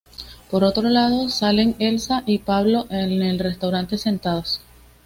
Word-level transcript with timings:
Por 0.49 0.63
otro 0.63 0.89
lado, 0.89 1.29
salen 1.29 1.75
Elsa 1.77 2.23
y 2.25 2.39
Pablo 2.39 2.87
en 2.89 3.21
el 3.21 3.37
restaurante 3.37 3.99
sentados. 3.99 4.59